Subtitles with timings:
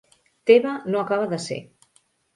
[0.51, 1.59] Teva no acaba de ser.